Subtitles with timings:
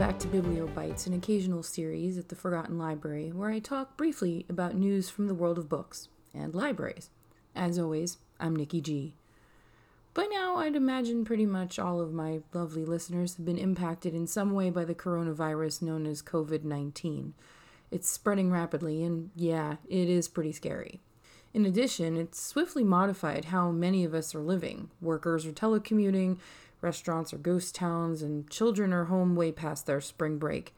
[0.00, 4.74] back to Bibliobites, an occasional series at the Forgotten Library where I talk briefly about
[4.74, 7.10] news from the world of books and libraries.
[7.54, 9.14] As always, I'm Nikki G.
[10.14, 14.26] By now, I'd imagine pretty much all of my lovely listeners have been impacted in
[14.26, 17.34] some way by the coronavirus known as COVID 19.
[17.90, 21.02] It's spreading rapidly, and yeah, it is pretty scary.
[21.52, 24.88] In addition, it's swiftly modified how many of us are living.
[25.02, 26.38] Workers are telecommuting,
[26.80, 30.74] restaurants are ghost towns, and children are home way past their spring break.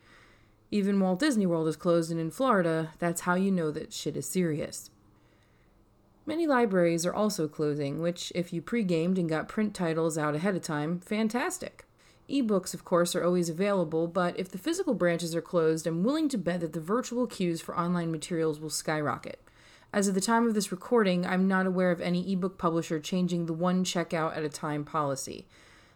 [0.70, 4.16] Even Walt Disney World is closed, and in Florida, that's how you know that shit
[4.16, 4.91] is serious.
[6.25, 10.34] Many libraries are also closing, which, if you pre gamed and got print titles out
[10.34, 11.84] ahead of time, fantastic.
[12.30, 16.28] Ebooks, of course, are always available, but if the physical branches are closed, I'm willing
[16.30, 19.41] to bet that the virtual queues for online materials will skyrocket.
[19.92, 23.45] As of the time of this recording, I'm not aware of any ebook publisher changing
[23.45, 25.47] the one checkout at a time policy.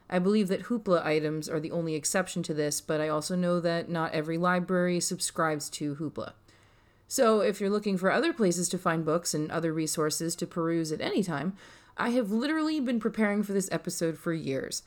[0.09, 3.59] I believe that Hoopla items are the only exception to this, but I also know
[3.61, 6.33] that not every library subscribes to Hoopla.
[7.09, 10.91] So, if you're looking for other places to find books and other resources to peruse
[10.93, 11.57] at any time,
[11.97, 14.83] I have literally been preparing for this episode for years.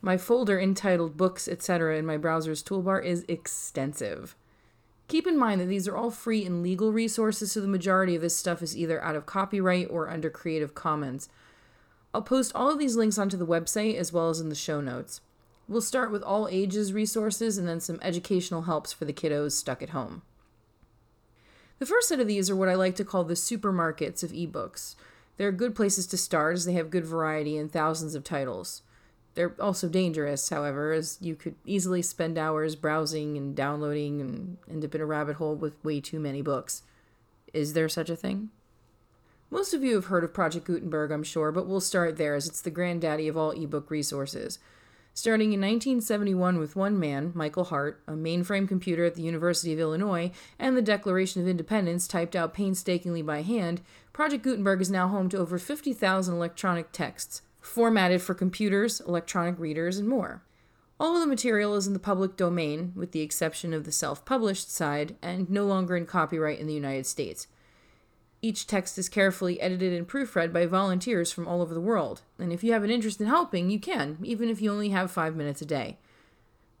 [0.00, 1.98] My folder entitled Books, etc.
[1.98, 4.36] in my browser's toolbar is extensive.
[5.08, 8.22] Keep in mind that these are all free and legal resources, so the majority of
[8.22, 11.28] this stuff is either out of copyright or under Creative Commons.
[12.14, 14.80] I'll post all of these links onto the website as well as in the show
[14.80, 15.20] notes.
[15.66, 19.82] We'll start with all ages resources and then some educational helps for the kiddos stuck
[19.82, 20.22] at home.
[21.80, 24.94] The first set of these are what I like to call the supermarkets of ebooks.
[25.38, 28.82] They're good places to start as they have good variety and thousands of titles.
[29.34, 34.84] They're also dangerous, however, as you could easily spend hours browsing and downloading and end
[34.84, 36.84] up in a rabbit hole with way too many books.
[37.52, 38.50] Is there such a thing?
[39.54, 42.48] Most of you have heard of Project Gutenberg, I'm sure, but we'll start there as
[42.48, 44.58] it's the granddaddy of all ebook resources.
[45.14, 49.78] Starting in 1971 with one man, Michael Hart, a mainframe computer at the University of
[49.78, 53.80] Illinois, and the Declaration of Independence typed out painstakingly by hand,
[54.12, 59.98] Project Gutenberg is now home to over 50,000 electronic texts, formatted for computers, electronic readers,
[59.98, 60.42] and more.
[60.98, 64.24] All of the material is in the public domain, with the exception of the self
[64.24, 67.46] published side, and no longer in copyright in the United States.
[68.44, 72.52] Each text is carefully edited and proofread by volunteers from all over the world, and
[72.52, 75.34] if you have an interest in helping, you can, even if you only have five
[75.34, 75.96] minutes a day.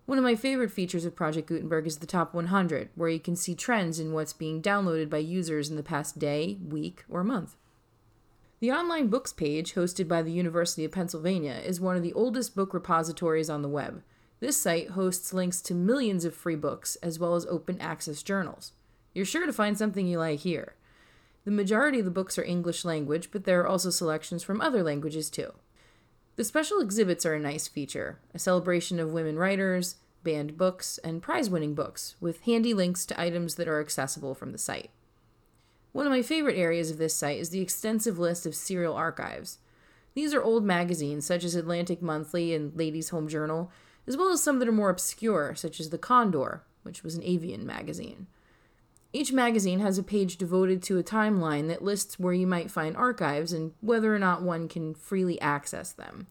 [0.04, 3.34] One of my favorite features of Project Gutenberg is the Top 100, where you can
[3.34, 7.56] see trends in what's being downloaded by users in the past day, week, or month.
[8.60, 12.54] The online books page, hosted by the University of Pennsylvania, is one of the oldest
[12.54, 14.02] book repositories on the web.
[14.38, 18.72] This site hosts links to millions of free books, as well as open access journals.
[19.14, 20.74] You're sure to find something you like here.
[21.44, 24.82] The majority of the books are English language, but there are also selections from other
[24.82, 25.52] languages too.
[26.36, 31.22] The special exhibits are a nice feature a celebration of women writers, banned books, and
[31.22, 34.90] prize winning books, with handy links to items that are accessible from the site.
[35.92, 39.58] One of my favorite areas of this site is the extensive list of serial archives.
[40.14, 43.70] These are old magazines such as Atlantic Monthly and Ladies' Home Journal,
[44.06, 47.22] as well as some that are more obscure, such as The Condor, which was an
[47.22, 48.26] avian magazine.
[49.14, 52.96] Each magazine has a page devoted to a timeline that lists where you might find
[52.96, 56.26] archives and whether or not one can freely access them.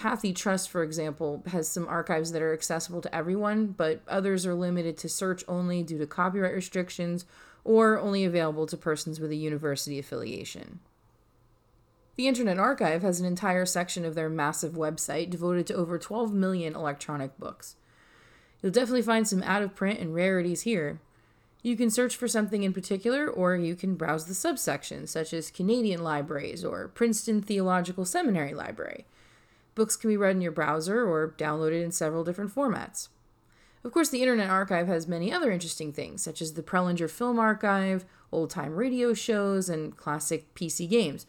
[0.00, 4.98] HathiTrust, for example, has some archives that are accessible to everyone, but others are limited
[4.98, 7.24] to search only due to copyright restrictions
[7.64, 10.80] or only available to persons with a university affiliation.
[12.16, 16.34] The Internet Archive has an entire section of their massive website devoted to over 12
[16.34, 17.76] million electronic books.
[18.60, 21.00] You'll definitely find some out of print and rarities here,
[21.62, 25.50] you can search for something in particular, or you can browse the subsections, such as
[25.50, 29.06] Canadian libraries or Princeton Theological Seminary Library.
[29.74, 33.08] Books can be read in your browser or downloaded in several different formats.
[33.82, 37.38] Of course, the Internet Archive has many other interesting things, such as the Prelinger Film
[37.38, 41.26] Archive, old time radio shows, and classic PC games.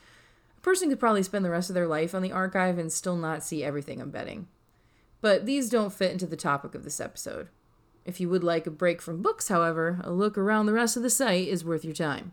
[0.57, 3.15] A person could probably spend the rest of their life on the archive and still
[3.15, 4.47] not see everything, I'm betting.
[5.21, 7.47] But these don't fit into the topic of this episode.
[8.05, 11.03] If you would like a break from books, however, a look around the rest of
[11.03, 12.31] the site is worth your time.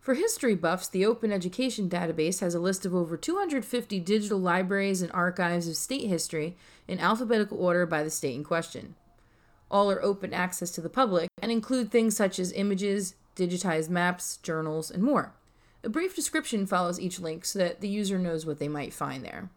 [0.00, 5.02] For history buffs, the Open Education Database has a list of over 250 digital libraries
[5.02, 8.94] and archives of state history in alphabetical order by the state in question.
[9.70, 14.38] All are open access to the public and include things such as images, digitized maps,
[14.38, 15.34] journals, and more.
[15.84, 19.24] A brief description follows each link so that the user knows what they might find
[19.24, 19.50] there.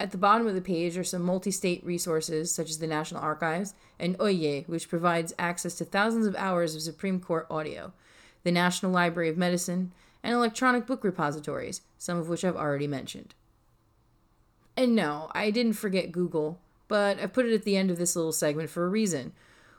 [0.00, 3.20] At the bottom of the page are some multi state resources, such as the National
[3.22, 7.92] Archives, and Oyez, which provides access to thousands of hours of Supreme Court audio,
[8.42, 9.92] the National Library of Medicine,
[10.22, 13.34] and electronic book repositories, some of which I've already mentioned.
[14.76, 16.58] And no, I didn't forget Google.
[16.88, 19.32] but I've put it at the end of this little segment for a reason.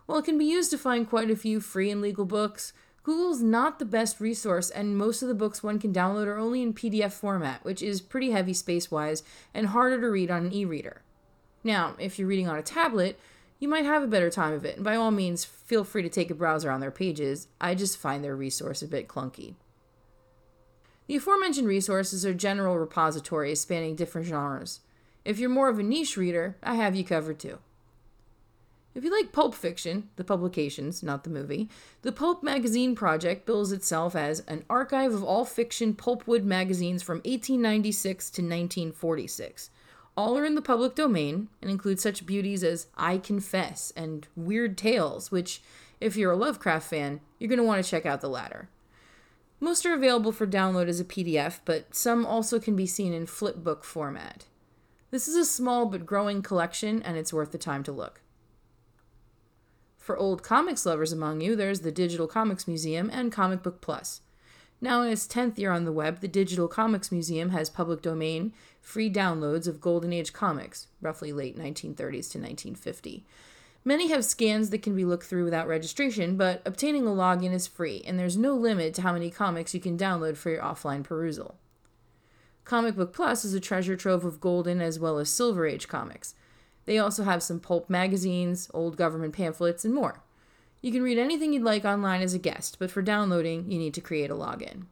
[0.05, 2.73] While it can be used to find quite a few free and legal books,
[3.05, 6.63] Google's not the best resource, and most of the books one can download are only
[6.63, 9.21] in PDF format, which is pretty heavy space wise
[9.53, 11.03] and harder to read on an e reader.
[11.63, 13.19] Now, if you're reading on a tablet,
[13.59, 16.09] you might have a better time of it, and by all means, feel free to
[16.09, 17.47] take a browser on their pages.
[17.61, 19.53] I just find their resource a bit clunky.
[21.05, 24.79] The aforementioned resources are general repositories spanning different genres.
[25.23, 27.59] If you're more of a niche reader, I have you covered too.
[28.95, 31.69] If you like pulp fiction, the publications, not the movie,
[32.01, 37.17] the Pulp Magazine Project bills itself as an archive of all fiction pulpwood magazines from
[37.17, 39.69] 1896 to 1946.
[40.15, 44.77] All are in the public domain and include such beauties as I Confess and Weird
[44.77, 45.61] Tales, which,
[45.99, 48.69] if you're a Lovecraft fan, you're going to want to check out the latter.
[49.59, 53.25] Most are available for download as a PDF, but some also can be seen in
[53.25, 54.45] flipbook format.
[55.11, 58.21] This is a small but growing collection, and it's worth the time to look.
[60.05, 64.21] For old comics lovers among you, there's the Digital Comics Museum and Comic Book Plus.
[64.79, 68.53] Now in its 10th year on the web, the Digital Comics Museum has public domain,
[68.79, 73.25] free downloads of Golden Age comics, roughly late 1930s to 1950.
[73.83, 77.65] Many have scans that can be looked through without registration, but obtaining a login is
[77.65, 81.03] free, and there's no limit to how many comics you can download for your offline
[81.03, 81.57] perusal.
[82.63, 86.35] Comic Book Plus is a treasure trove of Golden as well as Silver Age comics.
[86.85, 90.21] They also have some pulp magazines, old government pamphlets, and more.
[90.81, 93.93] You can read anything you'd like online as a guest, but for downloading, you need
[93.95, 94.85] to create a login.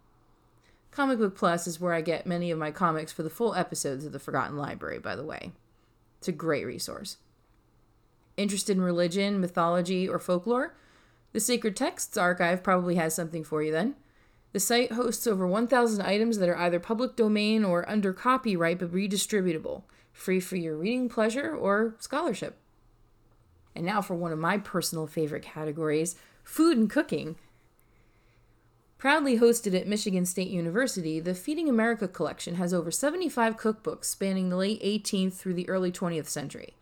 [0.90, 4.06] Comic Book Plus is where I get many of my comics for the full episodes
[4.06, 5.52] of The Forgotten Library, by the way.
[6.20, 7.18] It's a great resource.
[8.38, 10.76] Interested in religion, mythology, or folklore?
[11.32, 13.96] The Sacred Texts Archive probably has something for you then.
[14.52, 18.92] The site hosts over 1,000 items that are either public domain or under copyright but
[18.92, 22.58] redistributable free for your reading pleasure or scholarship.
[23.76, 27.36] And now for one of my personal favorite categories food and cooking.
[28.98, 34.50] Proudly hosted at Michigan State University, the Feeding America collection has over 75 cookbooks spanning
[34.50, 36.76] the late 18th through the early 20th century.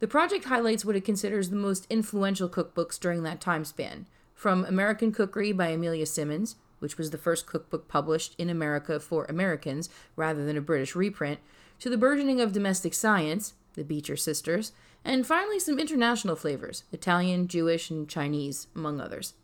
[0.00, 4.64] The project highlights what it considers the most influential cookbooks during that time span, from
[4.64, 9.90] American Cookery by Amelia Simmons, which was the first cookbook published in America for Americans
[10.16, 11.38] rather than a British reprint,
[11.80, 14.72] to the burgeoning of domestic science, the Beecher sisters,
[15.04, 19.34] and finally some international flavors Italian, Jewish, and Chinese, among others.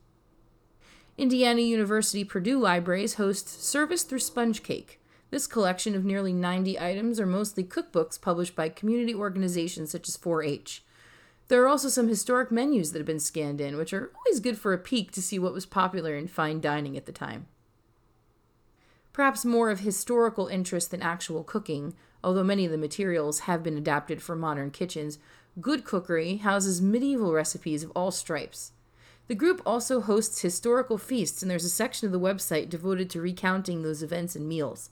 [1.18, 5.00] Indiana University Purdue Libraries hosts Service Through Sponge Cake.
[5.30, 10.16] This collection of nearly 90 items are mostly cookbooks published by community organizations such as
[10.16, 10.84] 4 H.
[11.48, 14.58] There are also some historic menus that have been scanned in, which are always good
[14.58, 17.46] for a peek to see what was popular in fine dining at the time.
[19.12, 21.94] Perhaps more of historical interest than actual cooking,
[22.26, 25.20] although many of the materials have been adapted for modern kitchens,
[25.60, 28.72] Gode Cookery houses medieval recipes of all stripes.
[29.28, 33.20] The group also hosts historical feasts, and there's a section of the website devoted to
[33.20, 34.90] recounting those events and meals.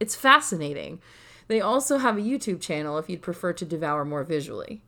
[0.00, 1.00] It's fascinating.
[1.46, 4.82] They also have a YouTube channel if you'd prefer to devour more visually.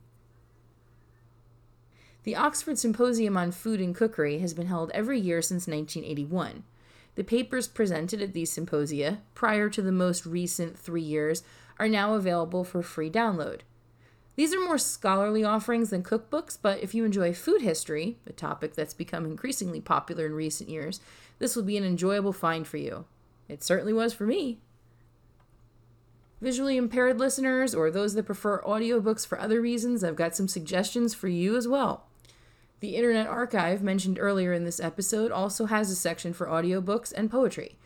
[2.23, 6.63] The Oxford Symposium on Food and Cookery has been held every year since 1981.
[7.15, 11.43] The papers presented at these symposia, prior to the most recent three years,
[11.79, 13.61] are now available for free download.
[14.35, 18.75] These are more scholarly offerings than cookbooks, but if you enjoy food history, a topic
[18.75, 20.99] that's become increasingly popular in recent years,
[21.39, 23.05] this will be an enjoyable find for you.
[23.47, 24.59] It certainly was for me.
[26.41, 31.13] Visually impaired listeners, or those that prefer audiobooks for other reasons, I've got some suggestions
[31.13, 32.07] for you as well.
[32.81, 37.31] The Internet Archive, mentioned earlier in this episode, also has a section for audiobooks and
[37.31, 37.77] poetry.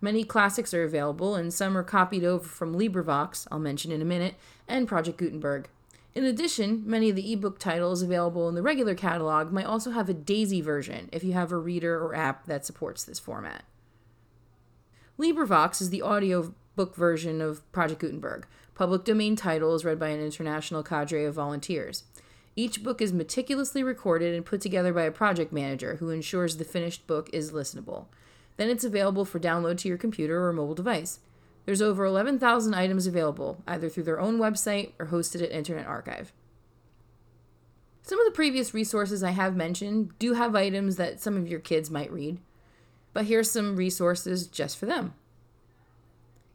[0.00, 4.04] Many classics are available, and some are copied over from LibriVox, I'll mention in a
[4.04, 4.36] minute,
[4.68, 5.68] and Project Gutenberg.
[6.14, 10.08] In addition, many of the ebook titles available in the regular catalog might also have
[10.08, 13.64] a DAISY version if you have a reader or app that supports this format.
[15.18, 18.46] LibriVox is the audiobook version of Project Gutenberg.
[18.74, 22.04] Public domain titles read by an international cadre of volunteers.
[22.54, 26.64] Each book is meticulously recorded and put together by a project manager who ensures the
[26.64, 28.06] finished book is listenable.
[28.58, 31.20] Then it's available for download to your computer or mobile device.
[31.64, 36.34] There's over 11,000 items available, either through their own website or hosted at Internet Archive.
[38.02, 41.60] Some of the previous resources I have mentioned do have items that some of your
[41.60, 42.38] kids might read,
[43.14, 45.14] but here's some resources just for them.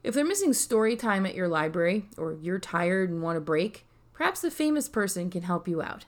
[0.04, 3.86] If they're missing story time at your library, or you're tired and want a break,
[4.14, 6.06] Perhaps a famous person can help you out.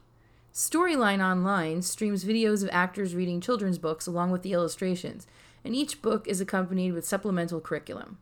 [0.55, 5.27] Storyline Online streams videos of actors reading children's books along with the illustrations,
[5.65, 8.19] and each book is accompanied with supplemental curriculum.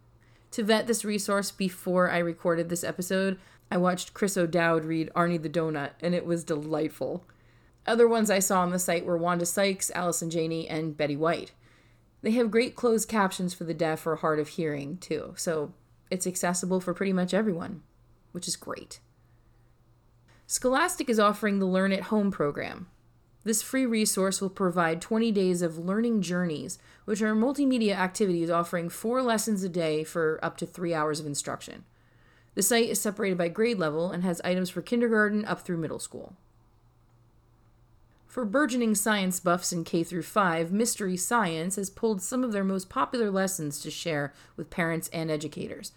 [0.50, 3.38] To vet this resource before I recorded this episode,
[3.70, 7.24] I watched Chris O'Dowd read Arnie the Doughnut, and it was delightful.
[7.86, 11.52] Other ones I saw on the site were Wanda Sykes, Allison Janney, and Betty White.
[12.24, 15.72] They have great closed captions for the deaf or hard of hearing, too, so
[16.10, 17.84] it's accessible for pretty much everyone,
[18.32, 19.02] which is great.
[20.54, 22.86] Scholastic is offering the Learn at Home program.
[23.44, 28.88] This free resource will provide 20 days of learning journeys, which are multimedia activities offering
[28.88, 31.86] four lessons a day for up to three hours of instruction.
[32.54, 35.98] The site is separated by grade level and has items for kindergarten up through middle
[35.98, 36.36] school.
[38.28, 42.64] For burgeoning science buffs in K through 5, Mystery Science has pulled some of their
[42.64, 45.94] most popular lessons to share with parents and educators.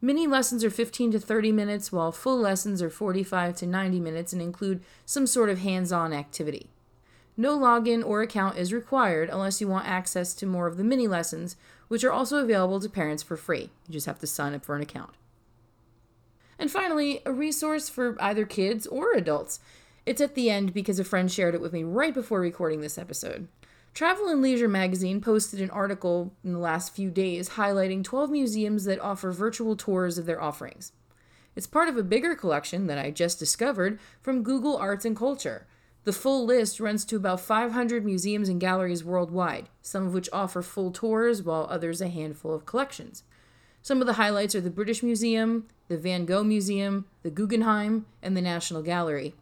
[0.00, 4.32] Mini lessons are 15 to 30 minutes, while full lessons are 45 to 90 minutes
[4.32, 6.68] and include some sort of hands on activity.
[7.36, 11.08] No login or account is required unless you want access to more of the mini
[11.08, 11.56] lessons,
[11.88, 13.70] which are also available to parents for free.
[13.88, 15.14] You just have to sign up for an account.
[16.58, 19.58] And finally, a resource for either kids or adults.
[20.06, 22.98] It's at the end because a friend shared it with me right before recording this
[22.98, 23.48] episode.
[23.94, 28.84] Travel and Leisure magazine posted an article in the last few days highlighting 12 museums
[28.86, 30.90] that offer virtual tours of their offerings.
[31.54, 35.68] It's part of a bigger collection that I just discovered from Google Arts and Culture.
[36.02, 40.60] The full list runs to about 500 museums and galleries worldwide, some of which offer
[40.60, 43.22] full tours, while others a handful of collections.
[43.80, 48.36] Some of the highlights are the British Museum, the Van Gogh Museum, the Guggenheim, and
[48.36, 49.34] the National Gallery.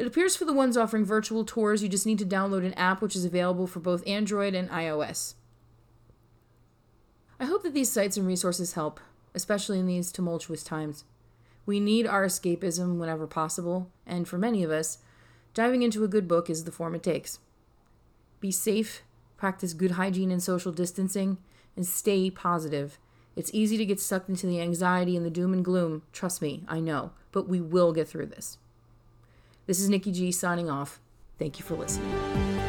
[0.00, 3.02] It appears for the ones offering virtual tours, you just need to download an app
[3.02, 5.34] which is available for both Android and iOS.
[7.38, 8.98] I hope that these sites and resources help,
[9.34, 11.04] especially in these tumultuous times.
[11.66, 15.00] We need our escapism whenever possible, and for many of us,
[15.52, 17.38] diving into a good book is the form it takes.
[18.40, 19.02] Be safe,
[19.36, 21.36] practice good hygiene and social distancing,
[21.76, 22.98] and stay positive.
[23.36, 26.04] It's easy to get sucked into the anxiety and the doom and gloom.
[26.10, 28.56] Trust me, I know, but we will get through this.
[29.70, 30.98] This is Nikki G signing off.
[31.38, 32.59] Thank you for listening.